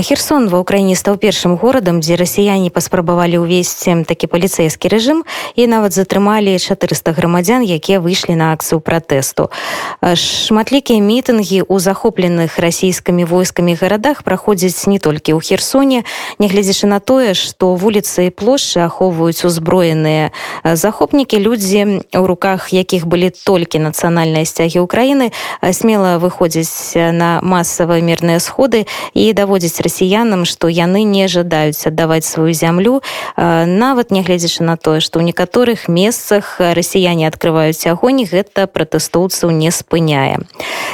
Херсон 0.00 0.46
ва 0.48 0.62
ўкраіне 0.62 0.94
стаў 0.94 1.18
першым 1.18 1.56
горадам, 1.58 1.98
дзе 1.98 2.14
расіяне 2.14 2.70
паспрабавалі 2.70 3.42
ўвесці 3.42 4.04
такі 4.06 4.30
паліцэйскі 4.30 4.86
рэжым 4.88 5.24
і 5.58 5.66
нават 5.66 5.96
затрымалі 5.96 6.54
400 6.60 7.16
грамадзян, 7.16 7.64
якія 7.64 7.98
выйшлі 7.98 8.38
на 8.38 8.52
акцыю 8.52 8.78
пратэсту. 8.84 9.50
Шматлікія 10.04 11.00
мітынгі 11.02 11.64
ў 11.66 11.76
захопленых 11.82 12.60
расійскімі 12.60 13.24
войскамі 13.24 13.74
гарадах 13.74 14.22
праходзяць 14.22 14.86
не 14.86 15.00
толькі 15.02 15.34
ў 15.34 15.40
Херсоне, 15.42 16.04
нягледзячы 16.38 16.86
на 16.86 17.00
тое, 17.00 17.34
што 17.34 17.74
вуліцы 17.74 18.28
і 18.28 18.34
плошчы 18.34 18.84
ахоўваюць 18.86 19.42
узброеныя 19.42 20.30
захопнікі 20.62 21.40
людзі, 21.40 22.04
у 22.14 22.24
руках 22.26 22.72
якіх 22.76 23.08
былі 23.08 23.32
толькі 23.32 23.82
нацыянальныя 23.82 24.44
сцягі 24.44 24.84
ўкраіны, 24.84 25.32
смела 25.72 26.20
выходзяць 26.22 26.94
на 26.94 27.40
масавыя 27.42 28.04
мірныя 28.04 28.38
сходы 28.38 28.86
і 29.14 29.32
даводзіць 29.32 29.80
расіянам 29.88 30.44
што 30.44 30.68
яны 30.68 31.02
не 31.08 31.24
жадаюць 31.32 31.88
аддаваць 31.88 32.28
сваю 32.28 32.52
зямлю 32.52 33.00
нават 33.40 34.12
нягледзячы 34.12 34.68
на 34.68 34.76
тое 34.76 35.00
што 35.00 35.18
ў 35.18 35.32
некаторых 35.32 35.88
месцах 35.88 36.60
расіяне 36.60 37.24
открываюць 37.24 37.88
агонь 37.88 38.22
гэта 38.28 38.68
пратэстоўцаў 38.68 39.50
не 39.56 39.72
спыняе 39.72 40.44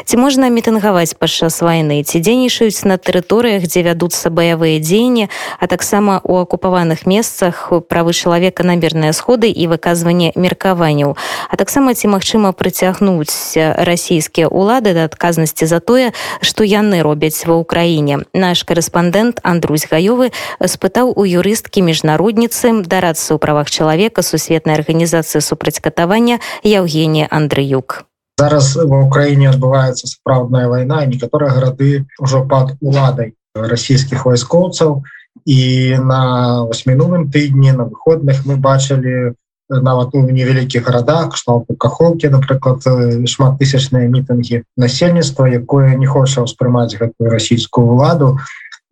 ці 0.07 0.17
можна 0.23 0.49
мітынгаваць 0.49 1.19
падчас 1.19 1.61
вайны 1.61 2.01
ці 2.07 2.23
дзейнічаюць 2.23 2.87
на 2.87 2.97
тэрыторыях 2.97 3.67
дзе 3.67 3.83
вядуцца 3.91 4.31
баявыя 4.31 4.79
дзеянні 4.79 5.29
а 5.59 5.67
таксама 5.67 6.21
у 6.23 6.39
акупаваных 6.39 7.07
месцах 7.07 7.73
правы 7.89 8.13
чалавека 8.13 8.63
намерныя 8.63 9.13
сходы 9.13 9.51
і 9.51 9.67
выказванне 9.67 10.33
меркаванняў. 10.37 11.17
А 11.51 11.57
таксама 11.57 11.95
ці 11.95 12.09
магчыма 12.09 12.53
прыцягнуць 12.53 13.57
расійскія 13.57 14.49
улады 14.49 14.95
да 14.95 15.05
адказнасці 15.05 15.67
за 15.67 15.81
тое 15.81 16.13
што 16.41 16.65
яны 16.65 17.03
робяць 17.03 17.47
ва 17.47 17.59
ўкраіне. 17.61 18.25
Наш 18.35 18.65
карыс 18.65 18.84
корэспондэнт 18.85 19.41
Андрусь 19.43 19.89
гаёвы 19.89 20.33
спытаў 20.61 21.17
у 21.17 21.25
юрысткі 21.25 21.81
міжнародніцы 21.81 22.85
дарацца 22.85 23.33
ў 23.33 23.39
правах 23.41 23.73
чалавека 23.73 24.21
сусветнай 24.21 24.77
арганізацыі 24.77 25.41
супрацькатавання 25.41 26.41
Яўгенія 26.63 27.29
Андрыюк. 27.33 28.05
Зараз 28.37 28.77
ва 28.77 29.09
ўкраіне 29.09 29.49
адбываецца 29.49 30.05
сапраўдная 30.05 30.69
вайна 30.69 31.07
некаторыя 31.09 31.55
гарады 31.57 32.05
ўжо 32.21 32.45
пад 32.45 32.77
уладай 32.85 33.33
расійскіх 33.57 34.27
вайскоўцаў. 34.29 35.01
І 35.45 35.97
на 35.99 36.65
вось 36.69 36.85
мінулым 36.87 37.31
тыдні 37.33 37.73
на 37.73 37.89
выходных 37.89 38.45
мы 38.45 38.61
бачылі 38.61 39.35
нават 39.69 40.15
у 40.15 40.21
невялікіх 40.21 40.85
гарадах 40.85 41.33
кшталту 41.33 41.75
кахолкі 41.75 42.29
напрыклад 42.29 42.85
шматтысячныя 42.85 44.07
мітынгі 44.13 44.63
насельніцтва 44.77 45.49
якое 45.49 45.97
не 45.97 46.07
хоча 46.07 46.45
ўспрымаць 46.45 46.95
гэтую 47.01 47.33
расійскую 47.33 47.97
ўладу 47.97 48.37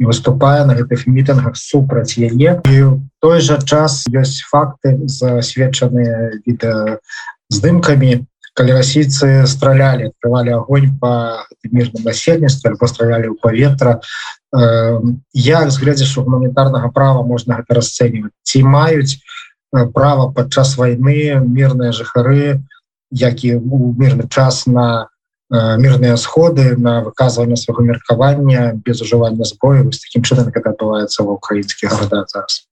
выступае 0.05 0.65
на 0.65 0.75
гэтых 0.75 1.07
мітынгах 1.07 1.57
супраць 1.57 2.19
яе. 2.19 2.61
І 2.67 2.77
той 3.21 3.39
жа 3.41 3.59
час 3.63 4.05
ёсць 4.11 4.43
факты 4.49 4.99
засведчаныя 5.07 6.43
відэа 6.47 6.99
здымкамі 7.53 8.27
калі 8.53 8.73
расійцы 8.77 9.47
стралялі 9.49 10.13
открывалі 10.13 10.61
огонь 10.61 10.93
по 11.01 11.41
мірным 11.65 12.05
насельніцтве 12.05 12.73
альбо 12.73 12.87
стралялі 12.87 13.33
ў 13.33 13.37
паветра. 13.41 14.05
Як 15.33 15.71
згледзяш 15.73 16.19
у 16.21 16.25
гуманітарнага 16.29 16.93
права 16.93 17.25
можна 17.25 17.63
гэта 17.63 17.81
расцэньваць. 17.81 18.37
Ці 18.45 18.63
маюць 18.69 19.25
права 19.73 20.29
падчас 20.37 20.77
войны 20.77 21.41
мірныя 21.41 21.97
жыхары 21.97 22.61
які 23.13 23.57
у 23.57 23.93
мірны 23.93 24.29
час 24.29 24.67
на 24.67 25.09
мірныя 25.53 26.17
сходы 26.17 26.77
на 26.77 27.05
выказванне 27.05 27.57
свайго 27.57 27.83
меркавання 27.85 28.73
без 28.85 29.03
ужывання 29.03 29.45
зброю 29.45 29.85
вось 29.85 30.01
таким 30.01 30.25
чынам 30.25 30.49
как 30.51 30.67
адбываецца 30.67 31.23
ва 31.29 31.37
украінскіх 31.37 31.93
гарадах 31.93 32.33
зараз. 32.33 32.65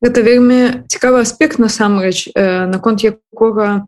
Гэта 0.00 0.22
вельмі 0.22 0.88
цікавы 0.88 1.20
аспект 1.20 1.58
насамрэч. 1.58 2.32
Наконт 2.34 3.04
якога 3.04 3.84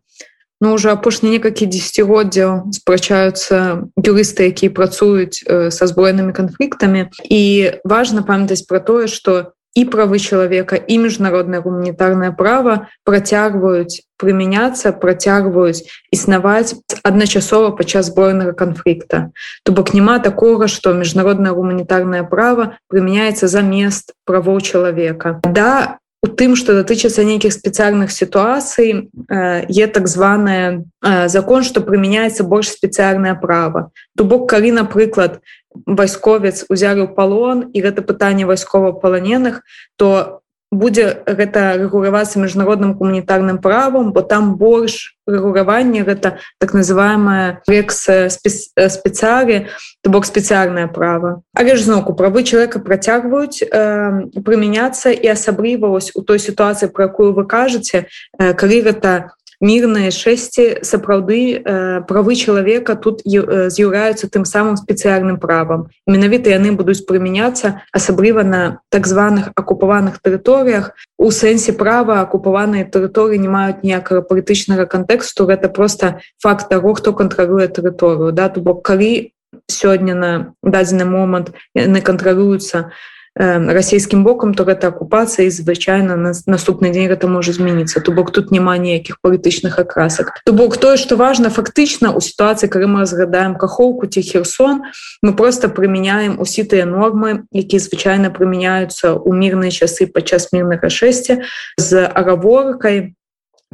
ну 0.61 0.75
уже 0.75 0.93
апошні 0.93 1.31
некалькі 1.31 1.65
десятгоддзяў 1.65 2.69
спрачаюцца 2.77 3.89
юрысты 3.97 4.53
якія 4.53 4.69
працуюць 4.69 5.41
са 5.41 5.85
зброенымі 5.89 6.37
канфліктамі. 6.37 7.09
І 7.25 7.73
важна 7.85 8.21
памятаць 8.21 8.69
про 8.69 8.81
тое 8.81 9.09
что 9.09 9.57
і 9.75 9.85
правы 9.87 10.19
чалавека 10.19 10.77
і 10.77 10.99
міжнароднае 10.99 11.61
гуманітарнае 11.63 12.31
права 12.35 12.91
працягваюць 13.07 14.03
прымяняцца 14.19 14.93
працягваюць 15.03 15.87
існаваць 16.11 16.75
адначасова 17.07 17.71
падчас 17.79 18.11
збойнага 18.11 18.53
канфлікта 18.53 19.31
то 19.63 19.73
бок 19.73 19.95
няма 19.95 20.19
такога 20.19 20.67
што 20.67 20.93
міжнароднае 20.99 21.55
гуманітарнае 21.55 22.27
права 22.27 22.77
прымяняецца 22.91 23.47
замест 23.47 24.15
правоў 24.27 24.61
чалавека 24.61 25.39
да 25.47 26.01
у 26.23 26.29
тым 26.29 26.53
што 26.57 26.77
датычыцца 26.77 27.25
нейкіх 27.25 27.53
спецыяльных 27.53 28.13
сітуацый 28.13 29.09
е 29.29 29.87
так 29.89 30.09
званая 30.09 30.85
закон 31.33 31.65
што 31.65 31.81
прымяняецца 31.81 32.45
больш 32.45 32.69
спецыяльнае 32.77 33.35
права. 33.41 33.89
То 34.17 34.29
бок 34.29 34.45
калі 34.53 34.77
напрыклад 34.77 35.41
вайсковец 35.87 36.67
узялі 36.69 37.07
ў 37.07 37.11
палон 37.17 37.71
і 37.73 37.79
гэта 37.81 38.03
пытанне 38.05 38.45
вайскова-паланеных 38.45 39.63
то 39.97 40.40
будзе 40.71 41.27
гэта 41.27 41.75
рэгуравацца 41.83 42.39
міжнародным 42.39 42.95
гуманітарным 42.95 43.59
правам 43.59 44.13
бо 44.15 44.23
там 44.23 44.55
больш 44.55 45.19
рэгураванне 45.27 46.07
гэта 46.07 46.39
так 46.63 46.75
называемая 46.75 47.63
векс 47.67 48.07
спецыялі 48.07 49.67
то 50.03 50.11
бок 50.11 50.27
спецыяльнае 50.27 50.87
право 50.87 51.43
але 51.59 51.75
ж 51.75 51.83
зноку 51.91 52.15
правы 52.15 52.47
человека 52.47 52.79
працягваюць 52.79 53.67
э, 53.67 54.31
прымяняцца 54.47 55.11
і 55.11 55.27
асабліва 55.35 55.91
вось 55.91 56.15
у 56.15 56.23
той 56.23 56.39
сітуацыі 56.39 56.95
про 56.95 57.11
якую 57.11 57.35
вы 57.35 57.51
кажаце 57.51 58.07
э, 58.39 58.55
калі 58.55 58.83
гэта 58.87 59.35
мірныя 59.61 60.11
шэсці 60.11 60.81
сапраўды 60.83 61.61
э, 61.61 62.01
правы 62.09 62.35
чалавека 62.35 62.97
тут 62.97 63.21
э, 63.29 63.69
з'яўляюцца 63.69 64.29
тым 64.33 64.45
самым 64.49 64.81
спецыяльным 64.81 65.37
правам. 65.37 65.93
Менавіта 66.09 66.51
яны 66.51 66.73
будуць 66.73 67.05
прымяняцца 67.05 67.85
асабліва 67.93 68.43
на 68.43 68.81
так 68.89 69.07
званых 69.07 69.53
акупаваных 69.55 70.19
тэрыторыях. 70.25 70.97
У 71.21 71.31
сэнсе 71.31 71.77
права 71.77 72.25
акупаваныя 72.25 72.89
тэрыторыі 72.89 73.37
не 73.37 73.53
маюць 73.53 73.85
ніякага 73.85 74.25
палітычнага 74.25 74.89
кантэксту. 74.89 75.45
Гэта 75.45 75.69
просто 75.69 76.25
факт 76.41 76.73
таго 76.73 76.97
хто 76.97 77.13
кантралюе 77.13 77.69
тэрыторыю 77.69 78.33
да. 78.33 78.49
То 78.49 78.65
бок 78.65 78.81
калі 78.81 79.37
сёння 79.69 80.15
на 80.15 80.33
дадзены 80.65 81.05
момант 81.05 81.53
яны 81.75 82.01
кантралююцца 82.01 82.91
расійскім 83.39 84.25
бокам 84.25 84.55
то 84.55 84.65
гэта 84.65 84.91
акупацыя 84.91 85.47
і 85.47 85.55
звычайна 85.55 86.17
на 86.19 86.35
наступны 86.51 86.91
дзень 86.91 87.07
гэта 87.07 87.31
можа 87.31 87.55
змяніцца 87.55 88.03
то 88.03 88.11
бок 88.11 88.35
тут 88.35 88.51
няма 88.51 88.75
ніякіх 88.75 89.23
палітычных 89.23 89.79
акрасак 89.79 90.43
то 90.45 90.53
бок 90.53 90.77
тое 90.77 90.99
што 90.99 91.15
важна 91.15 91.51
фактычна 91.51 92.11
у 92.11 92.21
сітуацыі 92.21 92.67
калі 92.67 92.91
мы 92.91 92.99
разглядаем 93.07 93.55
кахоўку 93.55 94.11
ці 94.11 94.21
херсон 94.23 94.83
мы 95.23 95.33
просто 95.39 95.71
прымяняем 95.71 96.43
усе 96.43 96.67
тыя 96.67 96.91
нормы 96.91 97.47
якія 97.55 97.79
звычайна 97.79 98.35
прымяняюцца 98.35 99.15
ў 99.15 99.31
мірныя 99.31 99.71
часы 99.71 100.11
падчас 100.11 100.51
мірнага 100.51 100.91
шэсця 100.91 101.47
з 101.79 102.07
агаворкай 102.11 103.15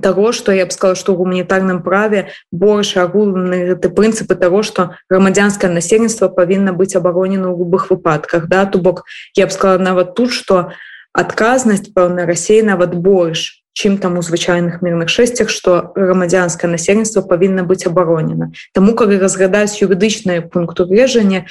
того 0.01 0.33
что 0.33 0.53
я 0.53 0.67
б 0.67 0.71
сказала 0.71 0.97
что 0.97 1.15
гуманітарным 1.15 1.83
праве 1.83 2.31
больше 2.53 3.01
агульны 3.01 3.73
гэты 3.73 3.89
прынцыпы 3.89 4.35
того 4.35 4.63
что 4.63 4.97
грамадзянское 5.09 5.71
насельніцтва 5.71 6.29
павінна 6.29 6.73
быць 6.73 6.97
абаронена 6.97 7.49
ў 7.49 7.59
любых 7.59 7.91
выпадках 7.91 8.49
да. 8.49 8.67
То 8.67 8.79
бок 8.79 9.05
я 9.35 9.47
б 9.47 9.51
сказала 9.51 9.79
нават 9.79 10.15
тут 10.15 10.33
что 10.33 10.73
адказнасць 11.13 11.93
пэўна 11.93 12.27
рассей 12.27 12.61
нават 12.63 12.95
больш 12.95 13.65
чым 13.77 13.99
там 13.99 14.17
у 14.17 14.23
звычайных 14.23 14.81
мірных 14.81 15.13
шэсцях 15.13 15.53
што 15.53 15.93
грамадзянскае 15.93 16.73
насельніцтва 16.73 17.21
павінна 17.29 17.61
быць 17.61 17.85
абаронена. 17.85 18.49
Таму 18.73 18.97
калі 18.97 19.21
разглядаюць 19.21 19.77
юрыдычныя 19.85 20.41
пункту 20.41 20.89
вежання 20.89 21.45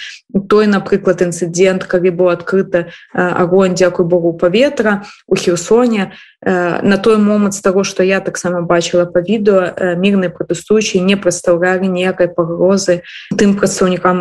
той 0.50 0.66
напрыклад 0.66 1.22
інцыдент 1.22 1.85
калі 1.85 2.09
быў 2.09 2.34
адкрыта 2.34 2.90
агонь 3.14 3.78
дзякуй 3.78 4.09
Богу 4.09 4.34
паветра 4.34 5.05
у 5.29 5.38
херсоне 5.38 6.17
на 6.41 6.97
той 6.97 7.17
момант 7.17 7.53
з 7.53 7.61
таго 7.61 7.85
што 7.85 8.02
я 8.02 8.20
таксама 8.26 8.66
бачыла 8.66 9.05
па 9.05 9.22
відэо 9.22 9.97
мірныя 10.02 10.34
пратэстуючыя 10.34 11.05
не 11.05 11.22
прадстаўлялі 11.22 11.85
ніякай 11.85 12.34
пагрозы 12.34 13.05
тым 13.38 13.53
прадстаўнікам 13.53 14.17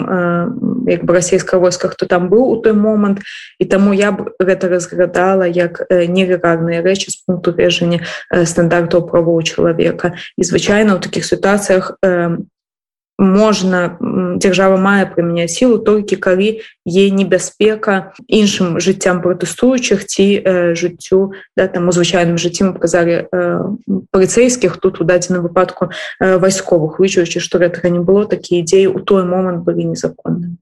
як 0.87 1.05
бы 1.05 1.15
расійска 1.15 1.59
войска 1.59 1.89
хто 1.89 2.07
там 2.07 2.29
быў 2.29 2.55
у 2.55 2.57
той 2.57 2.73
момант 2.73 3.21
і 3.59 3.65
таму 3.65 3.93
я 3.93 4.13
б 4.13 4.33
гэта 4.39 4.69
разглядала 4.69 5.45
як 5.45 5.85
нелегальныя 5.91 6.83
рэчы 6.83 7.11
з 7.11 7.21
пункту 7.27 7.53
вежання 7.53 8.01
стандартаў 8.31 9.09
правоў 9.09 9.43
чалавека 9.43 10.15
і 10.37 10.43
звычайна 10.45 10.97
ў 10.97 11.01
такіх 11.01 11.25
сітуацыях 11.25 11.97
можна 13.19 13.97
дзяржава 14.43 14.77
мае 14.77 15.07
прымяняць 15.07 15.55
сілу 15.55 15.79
толькі 15.79 16.19
калі 16.19 16.49
е 16.83 17.05
небяспека 17.15 18.13
іншым 18.27 18.83
жыццям 18.83 19.23
пратэстуючых 19.23 20.03
ці 20.03 20.27
э, 20.43 20.75
жыццю 20.75 21.33
да, 21.57 21.69
там 21.69 21.89
у 21.89 21.93
звычайным 21.95 22.39
жыцці 22.39 22.71
мы 22.71 22.73
показалі 22.75 23.31
э, 23.31 23.61
паліцейскіх 24.11 24.77
тут 24.83 25.01
у 25.01 25.05
дадзеным 25.05 25.47
выпадку 25.47 25.95
э, 26.19 26.39
вайсковых 26.43 26.99
вычуючы 26.99 27.39
што 27.39 27.63
гэтага 27.63 27.89
не 27.89 28.03
было 28.03 28.27
такія 28.27 28.67
ідзеі 28.67 28.91
у 28.91 28.99
той 28.99 29.23
момант 29.23 29.63
былі 29.63 29.95
незаконнымі 29.95 30.59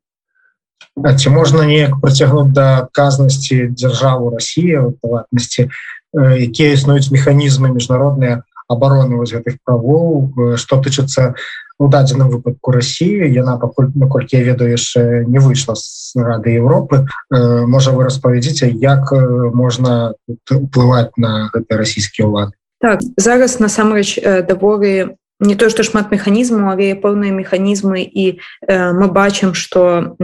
ці 0.95 1.29
можна 1.31 1.67
неяк 1.67 2.01
прыцягнуць 2.01 2.53
да 2.53 2.87
адказнасці 2.87 3.73
дзяржаву 3.73 4.31
Росіі 4.31 4.95
ватнасці 5.03 5.69
якія 6.15 6.73
існуюць 6.77 7.11
механізмы 7.11 7.73
міжнародныя 7.73 8.43
обороны 8.69 9.17
вось 9.17 9.33
гэтых 9.33 9.61
правоў 9.65 10.57
что 10.57 10.81
тычыцца 10.81 11.35
у 11.83 11.89
дадзеным 11.89 12.31
выпадку 12.31 12.73
Росіі 12.73 13.27
яна 13.33 13.57
пакуль 13.59 13.91
наколькі 13.95 14.37
я 14.39 14.45
ведаю 14.45 14.77
яшчэ 14.77 15.25
не 15.27 15.39
выйшла 15.39 15.75
з 15.75 16.15
рады 16.15 16.55
Европы. 16.55 17.07
Можа 17.31 17.91
вы 17.91 18.05
распавядзіце 18.05 18.71
як 18.71 19.13
можна 19.55 20.15
уплываць 20.51 21.11
на 21.17 21.51
гэты 21.51 21.77
расійскі 21.77 22.29
ўлад? 22.29 22.55
Так 22.79 23.03
зараз 23.17 23.59
насамрэч 23.59 24.23
даволі 24.47 25.17
не 25.43 25.57
то 25.59 25.69
што 25.69 25.83
шмат 25.83 26.15
механізму 26.15 26.71
але 26.71 26.95
пэўныя 26.95 27.35
механізмы 27.35 28.07
і 28.07 28.39
э, 28.39 28.93
мы 28.95 29.11
бачым 29.11 29.55
што 29.59 30.15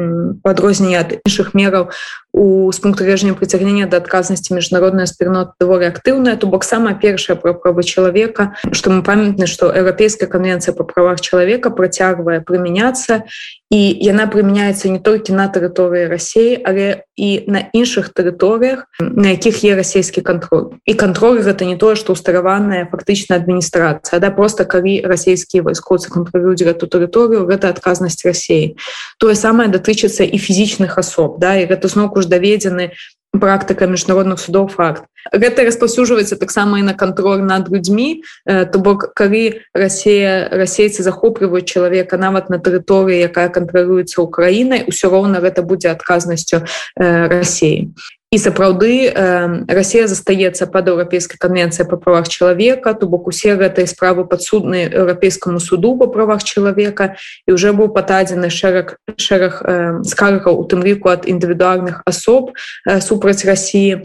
падрозненне 0.46 0.98
ад 1.02 1.18
іншых 1.26 1.52
мераў 1.58 1.90
у 2.38 2.70
з 2.72 2.78
пункту 2.78 3.02
рэжня 3.02 3.34
прыцягнення 3.34 3.90
да 3.90 3.98
адказнасці 3.98 4.54
міжнародная 4.54 5.10
спільнота 5.10 5.58
даволі 5.58 5.90
актыўная 5.90 6.38
то 6.38 6.46
бок 6.46 6.62
самая 6.62 6.94
першая 6.94 7.34
пра 7.34 7.50
правы 7.50 7.82
чалавека 7.82 8.54
што 8.70 8.94
мы 8.94 9.02
памятны 9.02 9.50
што 9.50 9.74
еўрапейская 9.74 10.30
канвенцыя 10.30 10.70
па 10.70 10.86
правах 10.86 11.18
чалавека 11.18 11.74
працягвае 11.74 12.38
прымяняцца 12.46 13.26
і 13.74 13.80
яна 14.06 14.30
прымяняецца 14.30 14.86
не 14.88 15.02
толькі 15.02 15.34
на 15.34 15.50
тэрыторыі 15.50 16.06
рассеі 16.06 16.62
але 16.62 17.02
і 17.18 17.42
на 17.50 17.66
іншых 17.74 18.14
тэрыторыях 18.14 18.86
на 19.02 19.34
якіх 19.34 19.64
є 19.64 19.74
расійскі 19.74 20.22
контроль. 20.22 20.78
І 20.86 20.94
контроль 20.94 21.42
гэта 21.42 21.66
не 21.66 21.74
тое 21.74 21.98
што 21.98 22.14
устараваная 22.14 22.86
фактычна 22.86 23.36
адміністрацыя 23.36 24.22
да 24.22 24.30
просто 24.30 24.64
калі 24.64 25.02
расійскія 25.02 25.66
вайскоцы 25.66 26.08
кантролююць 26.14 26.62
гэту 26.62 26.86
тэрыторыю 26.86 27.50
гэта 27.50 27.74
адказнасць 27.74 28.22
рассеі 28.22 28.78
тое 29.18 29.34
самае 29.34 29.66
датычыцца 29.68 30.22
і 30.22 30.38
фізічных 30.38 30.94
асоб 30.94 31.42
да 31.42 31.58
і 31.58 31.66
гэта 31.66 31.90
зноўку 31.90 32.22
ж 32.22 32.27
даведзены 32.28 32.92
практыка 33.32 33.86
міжнародных 33.86 34.40
судоў 34.40 34.68
факт. 34.72 35.04
Гэта 35.32 35.64
распаўсюджваецца 35.68 36.40
таксама 36.40 36.80
і 36.80 36.86
на 36.88 36.94
контроль 36.94 37.44
над 37.44 37.68
людзьмі 37.68 38.24
то 38.46 38.78
бок 38.78 39.12
калі 39.12 39.60
Росія 39.74 40.48
расейцы 40.48 41.04
захопліваюць 41.04 41.68
чалавека 41.68 42.16
нават 42.16 42.48
на 42.48 42.56
тэрыторыі 42.56 43.20
якая 43.28 43.52
кантралюецца 43.52 44.24
Украінай 44.24 44.88
усё 44.88 45.12
роўна 45.12 45.44
гэта 45.44 45.60
будзе 45.62 45.92
адказнасцю 45.92 46.64
Росіі 46.96 47.92
і 48.30 48.36
сапраўды 48.38 49.08
э, 49.08 49.64
Росія 49.72 50.04
застаецца 50.04 50.68
пад 50.68 50.92
еўрапейскай 50.92 51.40
канвенцыя 51.40 51.88
па 51.88 51.96
правах 51.96 52.28
чалавека 52.28 52.92
то 52.92 53.08
бок 53.08 53.32
усе 53.32 53.56
гэтай 53.56 53.88
справы 53.88 54.28
падсудны 54.28 54.84
еўрапейскаму 54.84 55.60
суду 55.64 55.96
па 55.96 56.12
правах 56.12 56.44
чалавека 56.44 57.16
і 57.48 57.56
уже 57.56 57.72
быў 57.72 57.88
патадзены 57.88 58.52
шэраг 58.52 59.00
шэраг 59.16 59.64
э, 59.64 60.04
скаргаў 60.04 60.60
у 60.60 60.64
тым 60.68 60.84
ліку 60.84 61.08
ад 61.08 61.24
індывідуальных 61.24 62.04
асоб 62.04 62.52
э, 62.84 63.00
супраць 63.00 63.48
Росіі 63.48 64.04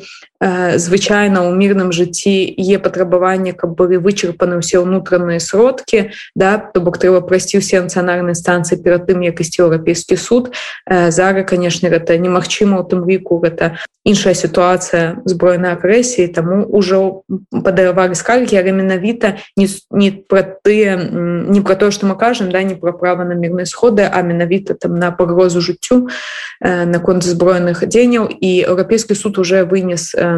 звычайна 0.76 1.40
ў 1.48 1.56
мірным 1.56 1.96
жыцці 1.96 2.52
е 2.52 2.76
патрабаванне 2.80 3.56
каб 3.56 3.80
былі 3.80 4.04
вычарпаны 4.04 4.60
ўсе 4.60 4.84
ўнутраныя 4.84 5.40
сродкі 5.40 6.12
да 6.36 6.60
то 6.60 6.84
бок 6.84 7.00
трэба 7.00 7.24
прайсці 7.24 7.64
ўсе 7.64 7.80
нацыянальныя 7.80 8.36
станцыі 8.36 8.84
перад 8.84 9.08
тым 9.08 9.24
як 9.24 9.40
ісці 9.40 9.64
еўрапейскі 9.64 10.20
суд. 10.20 10.52
Зараз 10.90 11.48
канешне 11.48 11.88
гэта 11.88 12.20
немагчыма 12.20 12.82
у 12.82 12.84
тым 12.84 13.08
ліку 13.08 13.40
гэта 13.40 13.80
іншая 14.04 14.36
сітуацыя 14.36 15.24
збройнай 15.24 15.80
агрэсіі 15.80 16.28
таму 16.36 16.68
ўжо 16.68 17.24
падаравалі 17.50 18.16
скалькі 18.20 18.60
але 18.60 18.76
менавіта 18.76 19.40
не, 19.56 19.72
не 19.96 20.12
пра 20.12 20.44
тыя 20.44 21.00
не 21.00 21.64
пра 21.64 21.80
то 21.80 21.88
што 21.88 22.04
мы 22.12 22.20
кажам 22.20 22.52
да 22.52 22.60
не 22.68 22.76
пра 22.76 22.92
права 22.92 23.24
на 23.24 23.40
мірныя 23.40 23.64
сходы 23.64 24.04
а 24.04 24.20
менавіта 24.22 24.76
там 24.76 25.00
на 25.00 25.16
пагрозу 25.16 25.64
жыццю 25.64 26.12
наконт 26.60 27.24
зброеных 27.24 27.88
дзеянняў 27.88 28.28
і 28.28 28.52
еўрапейскі 28.68 29.16
суд 29.16 29.40
уже 29.40 29.64
вынес 29.64 30.12
на 30.12 30.33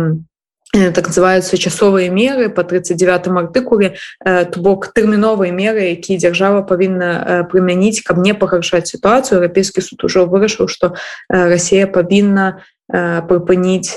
так 0.74 1.07
называются 1.07 1.57
часовыя 1.57 2.09
меры 2.09 2.50
по 2.50 2.63
39 2.63 3.27
артыкуле 3.27 3.95
то 4.24 4.59
бок 4.59 4.92
тэрміновыя 4.92 5.51
меры 5.51 5.95
якія 5.95 6.19
дзяржава 6.19 6.63
павінна 6.68 7.47
прымяніць 7.51 8.03
каб 8.03 8.19
не 8.19 8.33
пагаршаць 8.33 8.92
сітуацыю 8.92 9.39
еўрапейскі 9.39 9.81
суд 9.81 10.03
ужо 10.03 10.25
вырашыў 10.25 10.68
што 10.68 10.95
Росія 11.30 11.88
павінна 11.88 12.65
прыпыніць 12.90 13.94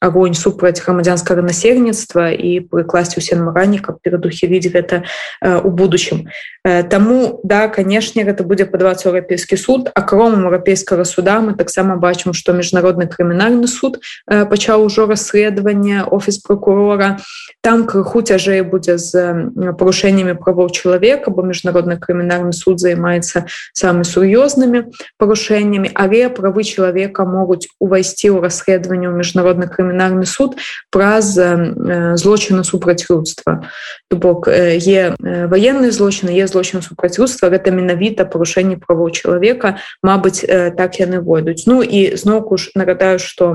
огоньнь 0.00 0.34
супраць 0.34 0.80
грамадзянскага 0.80 1.44
насельніцтва 1.44 2.32
і 2.32 2.64
прыкласці 2.64 3.20
ўсе 3.20 3.36
намаганні 3.36 3.78
каб 3.84 4.00
перадухіліць 4.00 4.72
гэта 4.72 5.04
у 5.44 5.68
будучым 5.68 6.32
Таму 6.62 7.42
да 7.42 7.66
канешне 7.68 8.24
гэта 8.24 8.46
будзе 8.46 8.64
падавацца 8.64 9.10
еўрапейскі 9.10 9.58
суд 9.58 9.90
акромам 9.98 10.46
еўрапейскага 10.48 11.04
суда 11.04 11.42
мы 11.44 11.52
таксама 11.58 11.98
бачым 12.00 12.32
што 12.32 12.56
міжнародны 12.56 13.04
крымінальны 13.04 13.68
суд 13.68 14.00
пачаў 14.24 14.86
ужо 14.86 15.04
расследаванне 15.10 16.06
офіс 16.06 16.38
прокурора 16.38 17.18
там 17.60 17.84
крыху 17.84 18.22
цяжэй 18.22 18.62
будзе 18.62 18.96
з 18.96 19.52
парушэннямі 19.76 20.38
правоў 20.40 20.72
чалавека 20.72 21.34
бо 21.34 21.44
міжнародны 21.44 21.98
крымінальны 22.00 22.56
суд 22.56 22.80
займаецца 22.80 23.44
самымі 23.76 24.06
сур'ёзнымі 24.06 24.88
парушэннямі 25.18 25.92
але 25.92 26.30
правы 26.30 26.64
чалавека 26.64 27.26
могуць 27.26 27.66
увайсці 27.82 28.15
ў 28.25 28.41
расследаванне 28.41 29.05
ў 29.05 29.13
міжнародны 29.13 29.69
крымінальны 29.69 30.25
суд 30.25 30.57
праз 30.89 31.37
злочыны 31.37 32.65
супраць 32.65 33.05
людства 33.05 33.69
то 34.09 34.17
бок 34.17 34.49
е 34.49 35.13
военные 35.21 35.93
злочыны 35.93 36.33
есть 36.33 36.53
злочин 36.53 36.81
супрацьлюдства 36.81 37.53
гэта 37.53 37.69
менавіта 37.69 38.25
парушэнне 38.25 38.81
правоў 38.81 39.13
чалавека 39.13 39.77
Мабыць 40.01 40.41
так 40.47 40.97
яны 40.97 41.21
войдуць 41.21 41.69
Ну 41.69 41.85
і 41.85 42.17
зноўку 42.17 42.57
ж 42.57 42.73
нагадаю 42.73 43.19
что 43.19 43.53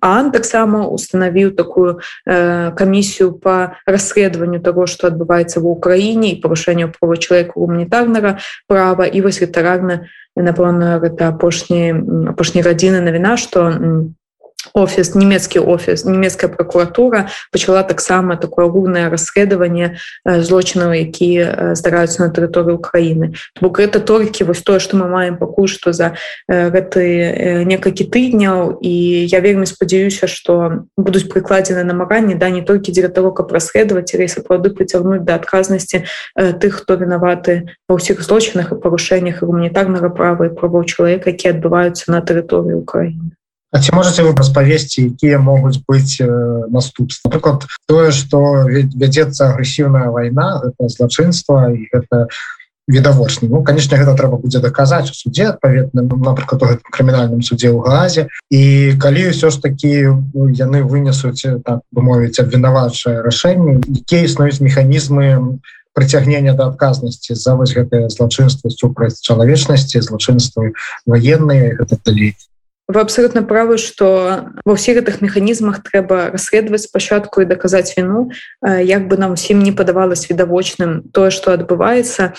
Ан 0.00 0.30
таксама 0.30 0.84
установіў 0.86 1.56
такую 1.56 2.04
камісію 2.26 3.32
по 3.32 3.80
расследаванню 3.86 4.60
того 4.60 4.86
что 4.86 5.08
адбываецца 5.08 5.60
в 5.60 5.66
Украіне 5.66 6.36
і 6.36 6.40
парушэнню 6.44 6.92
права 6.92 7.16
человека 7.16 7.56
гуманітарнага 7.56 8.38
права 8.68 9.06
і 9.06 9.20
вось 9.20 9.40
літарарна 9.40 10.08
напэўна 10.36 10.98
гэта 11.02 11.28
апошні 11.28 11.92
апошні 12.32 12.64
гадзіны 12.64 13.00
навіна 13.04 13.36
что 13.36 13.68
у 13.68 13.92
офіс 14.74 15.14
нямецкі 15.14 15.60
офіс 15.60 16.04
нямецкая 16.04 16.48
прокуратура 16.48 17.28
пачала 17.52 17.82
таксама 17.82 18.36
такое 18.36 18.66
агульнае 18.66 19.08
расследаванне 19.10 19.98
злочынаў 20.24 20.92
які 20.96 21.74
здараюцца 21.76 22.24
на 22.24 22.30
тэрыторыі 22.32 22.76
Украіны 22.80 23.34
бок 23.60 23.78
гэта 23.78 24.00
толькі 24.00 24.48
вось 24.48 24.62
тое 24.62 24.80
што 24.80 24.96
мы 24.96 25.08
маем 25.08 25.36
пакуль 25.36 25.68
што 25.68 25.92
за 25.92 26.16
гэты 26.48 27.64
некалькі 27.68 28.08
тыдняў 28.08 28.78
і 28.80 28.94
я 29.28 29.40
вельмі 29.40 29.66
спадзяюся 29.66 30.26
што 30.26 30.86
будуць 30.96 31.28
прыкладзены 31.28 31.84
намаганні 31.84 32.34
да 32.34 32.48
не 32.48 32.62
толькі 32.62 32.92
дзеля 32.92 33.12
того 33.12 33.32
каб 33.32 33.52
расследаваць 33.52 34.08
ці 34.08 34.24
сапраўды 34.28 34.72
прыцягнуць 34.72 35.24
да 35.26 35.36
адказнасці 35.36 36.04
тых 36.36 36.82
хто 36.82 36.96
вінаваты 36.96 37.76
ва 37.88 38.00
ўсіх 38.00 38.24
злочынах 38.24 38.72
і 38.72 38.80
парушэннях 38.80 39.44
гуманітарнага 39.44 40.08
права 40.08 40.48
і 40.48 40.56
правоў 40.56 40.88
чалавека 40.88 41.34
які 41.34 41.52
адбываюцца 41.56 42.08
на 42.12 42.24
тэрыторыі 42.24 42.80
Украіны 42.80 43.36
А 43.72 43.80
ці 43.80 43.92
можете 43.96 44.22
вы 44.22 44.36
распавесці 44.36 45.08
якія 45.16 45.40
могуць 45.40 45.80
быць 45.88 46.20
э, 46.20 46.28
наступства 46.68 47.32
напрыклад 47.32 47.64
тое 47.88 48.12
что 48.12 48.68
вядзецца 48.68 49.48
агрэсіўная 49.48 50.12
вайна 50.12 50.60
это 50.60 50.92
злачынства 50.92 51.72
і 51.72 51.88
гэта 51.88 52.28
відавочна 52.86 53.48
Ну 53.48 53.64
конечно 53.64 53.96
гэта 53.96 54.12
трэба 54.12 54.36
будзе 54.36 54.60
даказаць 54.60 55.08
у 55.10 55.14
суде 55.14 55.48
адпаведна 55.56 56.04
ну, 56.04 56.16
напрыклад 56.20 56.84
крымінальным 56.84 57.40
суддзе 57.40 57.72
ў 57.72 57.80
газе 57.80 58.28
і 58.52 58.92
калі 59.00 59.32
ўсё 59.32 59.48
ж 59.48 59.56
такі 59.64 60.20
яны 60.52 60.84
вынесуць 60.84 61.64
так 61.64 61.80
бы 61.88 62.04
мовіць 62.04 62.44
абвінавачае 62.44 63.24
рашэнне 63.24 63.80
якія 63.88 64.28
існуюць 64.28 64.60
механізмы 64.60 65.56
прыцягнення 65.96 66.52
да 66.52 66.68
адказнасці 66.68 67.40
за 67.40 67.56
вось 67.56 67.72
гэтае 67.72 68.12
злачынства 68.12 68.68
супраць 68.68 69.24
чалавечнасці 69.24 70.04
злачынствы 70.04 70.76
военные 71.06 71.72
гэта 71.80 71.96
далей 72.04 72.36
вы 72.92 73.00
абсолютно 73.00 73.42
правы 73.42 73.78
что 73.78 74.52
ва 74.64 74.72
ўсіх 74.76 75.00
гэтых 75.00 75.24
механізмах 75.24 75.80
трэба 75.80 76.30
расследаваць 76.30 76.84
спачатку 76.84 77.40
і 77.40 77.48
даказаць 77.48 77.96
віну 77.96 78.30
як 78.62 79.08
бы 79.08 79.16
нам 79.16 79.32
усім 79.32 79.64
не 79.64 79.72
падавалось 79.72 80.28
відавочным 80.28 81.08
тое 81.12 81.32
что 81.32 81.56
адбываецца 81.56 82.36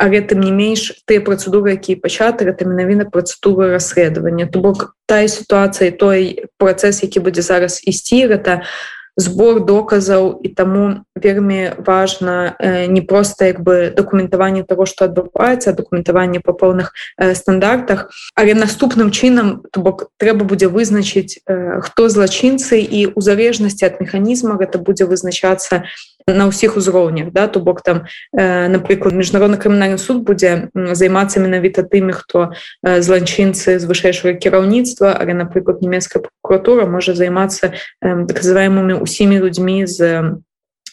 але 0.00 0.24
тым 0.24 0.40
не 0.40 0.50
менш 0.50 1.04
тыя 1.04 1.20
працэдуры 1.20 1.76
якія 1.76 2.00
пачаты 2.00 2.48
гэта 2.48 2.64
менавіна 2.64 3.04
працэдуры 3.04 3.76
расследавання 3.76 4.48
то 4.48 4.64
бок 4.64 4.96
тая 5.04 5.28
сітуацыя 5.28 5.92
той 5.92 6.48
працэс 6.56 7.04
які 7.04 7.20
будзе 7.20 7.44
зараз 7.44 7.84
ісці 7.84 8.24
гэта 8.32 8.64
у 8.64 8.99
збор 9.20 9.60
доказаў 9.64 10.40
і 10.42 10.48
таму 10.48 11.04
вельмі 11.14 11.76
важна 11.78 12.56
э, 12.58 12.86
не 12.86 13.02
просто 13.02 13.44
як 13.44 13.60
бы 13.60 13.92
дакументаванне 13.96 14.64
того 14.64 14.86
что 14.86 15.04
адбываецца 15.04 15.76
дакументаванне 15.76 16.40
по 16.40 16.52
пэўных 16.52 16.92
э, 17.18 17.34
стандартах. 17.34 18.10
Але 18.34 18.54
наступным 18.54 19.10
чынам 19.10 19.62
то 19.70 19.80
бок 19.80 20.10
трэба 20.16 20.44
будзе 20.44 20.68
вызначыць 20.68 21.44
э, 21.46 21.80
хто 21.84 22.08
злачынцы 22.08 22.80
і 22.80 23.12
у 23.12 23.20
залежнасці 23.20 23.84
ад 23.84 24.00
механізма 24.00 24.56
гэта 24.56 24.80
будзе 24.80 25.04
вызначацца 25.04 25.84
на 26.26 26.48
ўсіх 26.48 26.76
узроўнях 26.76 27.32
да 27.32 27.48
то 27.48 27.60
бок 27.60 27.82
там 27.82 28.04
э, 28.32 28.68
напрыклад 28.68 29.14
міжнародны 29.14 29.56
крымінальны 29.56 29.98
суд 29.98 30.22
будзе 30.24 30.68
займацца 30.74 31.40
менавіта 31.40 31.82
тымі 31.82 32.12
хто 32.12 32.52
э, 32.82 33.00
зланчынцы 33.00 33.78
з 33.78 33.84
вышэйшага 33.84 34.36
кіраўніцтва 34.36 35.16
але 35.16 35.34
напрыклад 35.34 35.82
нямецкая 35.82 36.22
прокуратура 36.22 36.86
можа 36.86 37.14
займацца 37.14 37.72
э, 37.72 38.26
так 38.28 38.36
называемымі 38.40 39.00
усімі 39.00 39.40
людзьмі 39.40 39.86
з 39.86 40.38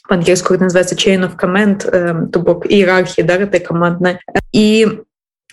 по-ангельску 0.07 0.55
называется 0.55 0.95
chain 0.95 1.23
of 1.23 1.35
command 1.35 1.83
э, 1.83 2.27
то 2.31 2.39
бок 2.39 2.65
іерархії 2.71 3.27
да 3.27 3.37
этой 3.37 3.59
каманднай. 3.59 4.19
І 4.51 4.87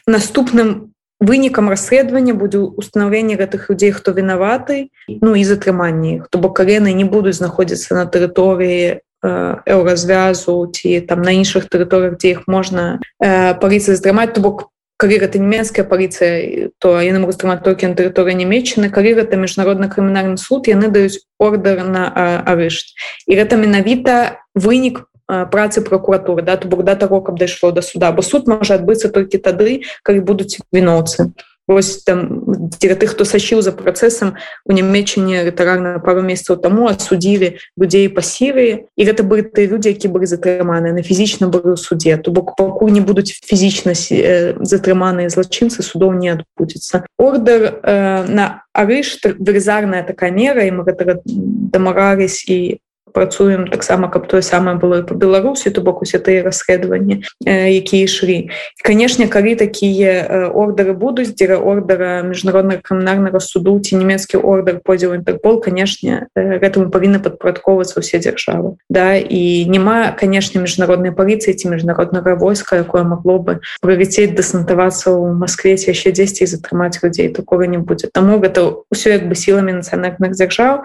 наступным 0.07 0.95
вынікам 1.21 1.69
расследавання 1.69 2.35
будзе 2.35 2.59
установленне 2.59 3.37
гэтых 3.37 3.71
людзей 3.71 3.93
хто 3.93 4.13
вінаваты 4.13 4.91
ну 5.09 5.35
і 5.35 5.45
затрыманні 5.45 6.21
хто 6.21 6.39
бок 6.39 6.57
калены 6.57 6.93
не 6.93 7.05
будуць 7.05 7.41
знаходзіцца 7.41 7.95
на 7.95 8.05
тэрыторыі 8.07 9.01
эўразвязу 9.25 10.69
ці 10.69 11.01
там 11.09 11.23
на 11.23 11.33
іншых 11.33 11.73
тэрыторыях 11.73 12.21
дзе 12.21 12.37
іх 12.37 12.41
можна 12.47 13.01
э, 13.19 13.55
паліцыя 13.57 13.97
здрымаць 13.97 14.37
то 14.37 14.45
бок 14.45 14.69
калі 15.01 15.19
гэта 15.19 15.41
нямецкая 15.41 15.89
паліцыя 15.89 16.71
то 16.79 17.01
яны 17.01 17.25
могуць 17.25 17.41
трымаць 17.41 17.65
толькі 17.65 17.91
на 17.91 17.99
тэрыторыі 17.99 18.37
нямецчыны 18.39 18.93
калі 18.93 19.17
гэта 19.19 19.41
міжнародны 19.41 19.89
крымінальны 19.89 20.37
суд 20.37 20.69
яны 20.71 20.93
даюць 20.93 21.25
ордер 21.41 21.83
на 21.89 22.13
арышт 22.45 22.95
і 23.27 23.35
гэта 23.35 23.57
менавіта 23.57 24.45
вынік 24.55 25.09
працы 25.27 25.81
прокуратуры 25.81 26.43
да 26.43 26.57
то 26.57 26.69
бок 26.69 26.85
да 26.85 26.95
того 26.95 27.21
каб 27.23 27.39
дайшло 27.39 27.73
до 27.73 27.83
суда. 27.83 28.13
Бо 28.13 28.23
суд 28.23 28.47
можа 28.47 28.75
адбыцца 28.77 29.09
толькі 29.09 29.39
тады 29.39 29.83
калі 30.03 30.21
будуць 30.21 30.61
віноўцы 30.73 31.33
Вось 31.67 32.05
там 32.05 32.45
дзеля 32.77 32.95
тых 32.95 33.17
хто 33.17 33.25
сачыў 33.25 33.65
за 33.65 33.73
працэсам 33.73 34.37
у 34.69 34.73
нямецчыне 34.77 35.49
літаральна 35.49 35.97
пару 36.05 36.21
месяцаў 36.21 36.61
таму 36.61 36.93
адсудзілі 36.93 37.57
людзей 37.81 38.13
па 38.13 38.21
сірыі 38.21 38.85
і 38.93 39.03
гэта 39.09 39.25
былі 39.25 39.49
тыя 39.49 39.73
людзі 39.73 39.97
які 39.97 40.13
былі 40.13 40.29
затрыманы 40.29 40.93
на 40.93 41.01
фізічна 41.01 41.49
былі 41.49 41.73
ў 41.73 41.81
суде 41.81 42.21
то 42.21 42.37
бок 42.37 42.53
пакуль 42.61 42.93
не 42.93 43.01
будуць 43.01 43.33
фізічна 43.41 43.97
затрыманыя 43.97 45.33
злачынцы 45.33 45.81
судоў 45.81 46.13
не 46.21 46.37
адбудзецца 46.37 47.09
ордер 47.17 47.81
э, 47.81 48.29
на 48.29 48.69
арышт 48.77 49.25
вырезарная 49.41 50.05
такая 50.05 50.31
мера 50.37 50.69
і 50.69 50.75
мы 50.77 50.85
гэта 50.85 51.25
дамагались 51.25 52.45
і 52.45 52.84
працуем 53.15 53.71
таксама 53.71 54.11
каб 54.11 54.27
тое 54.27 54.43
самае 54.43 54.75
было 54.77 55.03
по 55.07 55.15
беларусі 55.15 55.71
то 55.71 55.81
бок 55.81 56.03
усе 56.03 56.19
тыя 56.19 56.43
расследаванні 56.43 57.23
якія 57.47 58.11
ішлі. 58.11 58.51
Канешне 58.83 59.31
калі 59.31 59.55
такія 59.55 60.51
ордары 60.51 60.99
будуць 60.99 61.31
дзеля 61.33 61.63
ордара 61.63 62.27
міжнароднага 62.27 62.83
камунарнага 62.83 63.39
суду 63.41 63.79
ці 63.79 63.97
нямецкі 64.03 64.43
ордар 64.43 64.83
пойдзе 64.83 65.15
ў 65.15 65.23
інтерпол 65.23 65.63
канешне 65.63 66.27
гэтаму 66.35 66.91
павінны 66.91 67.23
падпарадковацца 67.23 68.03
ўсе 68.03 68.19
дзяржавы. 68.19 68.75
Да 68.91 69.15
і 69.15 69.65
няма 69.71 70.11
канешне 70.19 70.59
міжнароднай 70.61 71.15
паліцыі 71.15 71.55
ці 71.55 71.71
міжнароднага 71.71 72.35
войска 72.35 72.83
якое 72.83 73.07
магло 73.07 73.39
бы 73.39 73.53
прывіцець 73.79 74.35
дэсантавацца 74.35 75.15
ў 75.15 75.39
Маскве 75.39 75.79
яшчэ 75.79 76.11
дзесьці 76.11 76.51
затрымаць 76.51 76.99
людзей. 77.03 77.31
Такого 77.31 77.63
не 77.63 77.79
будзе. 77.79 78.11
Таму 78.11 78.43
гэта 78.43 78.83
ўсё 78.91 79.15
як 79.15 79.31
бы 79.31 79.39
сіламі 79.39 79.79
нацыянальных 79.79 80.35
дзяржаў 80.35 80.83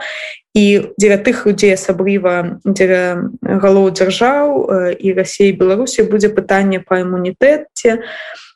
і 0.56 0.66
дзеля 0.98 1.18
тых 1.22 1.46
людзей 1.46 1.74
асабліва 1.78 2.62
дзеля 2.66 3.30
галоў 3.44 3.92
дзяржаў 3.94 4.48
і 4.98 5.14
рассіі 5.14 5.58
беларусі 5.60 6.10
будзе 6.10 6.34
пытанне 6.34 6.82
па 6.82 7.02
імунітэце 7.06 8.02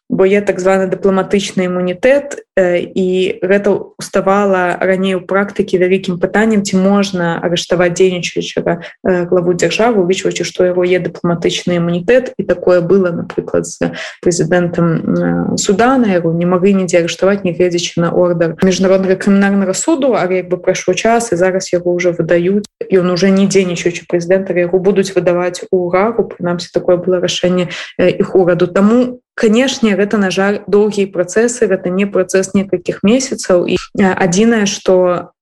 бо 0.09 0.25
є 0.25 0.41
так 0.41 0.59
званы 0.59 0.87
дыпламатычны 0.87 1.65
імунітэт 1.65 2.45
і 2.59 3.39
гэта 3.41 3.69
уставала 3.97 4.77
раней 4.77 5.15
у 5.15 5.21
практыкі 5.25 5.79
вялікім 5.81 6.19
пытаннем 6.19 6.61
ці 6.61 6.77
можна 6.77 7.39
арыштаваць 7.41 7.97
дзейнічаючага 7.97 8.83
главу 9.03 9.57
дзяржавы 9.57 10.03
увічваючы 10.03 10.43
што 10.45 10.69
яго 10.69 10.85
є 10.85 10.99
дыпламатычны 11.01 11.81
імунітэт 11.81 12.37
і 12.37 12.43
такое 12.43 12.81
было 12.81 13.09
напрыклад 13.09 13.65
з 13.65 13.95
прэзідэнтам 14.21 15.57
судана 15.57 16.13
яго 16.13 16.29
не 16.35 16.45
маглі 16.45 16.85
нідзе 16.85 17.01
арыштаваць 17.01 17.41
нягледзячы 17.41 18.03
на 18.03 18.13
ордар 18.13 18.59
міжнароднага 18.61 19.17
крымінарнага 19.17 19.73
суду 19.73 20.13
а 20.13 20.27
як 20.29 20.51
бы 20.51 20.61
прайшло 20.61 20.93
час 20.93 21.31
і 21.31 21.39
зараз 21.41 21.73
яго 21.73 21.89
ўжо 21.95 22.13
выдаюць 22.13 22.67
ён 22.91 23.09
уже 23.09 23.33
не 23.33 23.49
дзейнічаючы 23.49 24.05
прэзідэнта 24.05 24.53
яго 24.53 24.77
будуць 24.77 25.15
выдаваць 25.15 25.65
у 25.71 25.89
рагу 25.89 26.27
прынамсі 26.29 26.69
такое 26.69 26.97
было 26.97 27.19
рашэнне 27.23 27.69
іх 27.97 28.35
ураду. 28.35 28.67
Таму 28.67 29.22
канешне 29.35 29.95
гэта 29.95 30.17
на 30.17 30.31
жаль 30.31 30.61
доўгія 30.67 31.09
працэсы 31.09 31.67
гэта 31.67 31.89
не 31.89 32.05
працэс 32.05 32.53
некалькіх 32.53 33.03
месяцаў 33.03 33.65
і 33.67 33.77
адзінае 33.99 34.65
что 34.65 35.33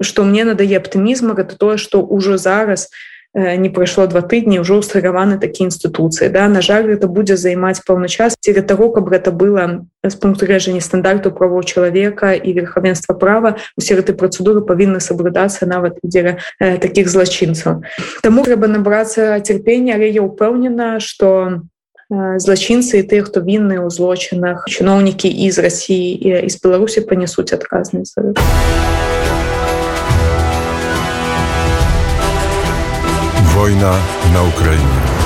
что 0.00 0.24
мне 0.24 0.44
надае 0.44 0.76
аптымізма 0.76 1.34
гэта 1.34 1.56
тое 1.56 1.76
что 1.76 2.00
ўжо 2.04 2.36
зараз 2.36 2.88
не 3.34 3.68
прайшло 3.68 4.06
два 4.06 4.22
тыдні 4.22 4.62
ўжо 4.62 4.78
устраваны 4.78 5.42
такія 5.42 5.66
інстытуцыі 5.66 6.30
да. 6.30 6.46
На 6.46 6.62
жаль 6.62 6.86
гэта 6.86 7.10
будзе 7.10 7.34
займаць 7.36 7.82
пэўны 7.82 8.06
час 8.06 8.38
дзеля 8.38 8.62
того 8.62 8.94
каб 8.94 9.10
гэта 9.10 9.34
было 9.34 9.90
з 10.06 10.14
пункту 10.14 10.46
рэжання 10.46 10.80
стандарту 10.80 11.34
право 11.34 11.58
чалавека 11.62 12.38
і 12.38 12.52
верхавенства 12.54 13.12
права 13.18 13.58
усе 13.74 13.98
гэты 13.98 14.14
працэдуры 14.14 14.62
павінны 14.62 15.02
саблюдацца 15.02 15.66
нават 15.66 15.98
дзеля 16.06 16.38
э, 16.60 16.78
таких 16.78 17.10
злачынцаў 17.10 17.82
Таму 18.22 18.46
трэба 18.46 18.70
набрацца 18.70 19.42
цярпення 19.42 19.98
але 19.98 20.14
я 20.14 20.22
ўпэўнена 20.22 21.02
что 21.02 21.66
у 22.14 22.38
злачынцы 22.38 23.02
і 23.02 23.06
тыя 23.10 23.26
хто 23.26 23.42
вінны 23.42 23.82
ў 23.82 23.90
злочынах 23.90 24.64
чыноўнікі 24.70 25.26
і 25.26 25.50
з 25.50 25.58
Росіі 25.66 26.10
і 26.14 26.48
з 26.48 26.56
Беларусі 26.62 27.02
панясуць 27.02 27.50
адказнасць 27.50 28.14
война 33.54 33.92
на 34.34 34.40
Украіне 34.48 35.23